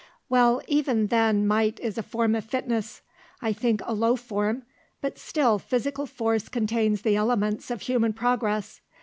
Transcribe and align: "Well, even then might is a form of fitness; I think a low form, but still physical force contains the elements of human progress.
"Well, 0.29 0.61
even 0.67 1.05
then 1.13 1.45
might 1.45 1.79
is 1.79 1.95
a 1.95 2.01
form 2.01 2.33
of 2.33 2.43
fitness; 2.43 3.03
I 3.39 3.53
think 3.53 3.83
a 3.85 3.93
low 3.93 4.15
form, 4.15 4.63
but 4.99 5.19
still 5.19 5.59
physical 5.59 6.07
force 6.07 6.49
contains 6.49 7.03
the 7.03 7.15
elements 7.15 7.69
of 7.69 7.81
human 7.81 8.13
progress. 8.13 8.81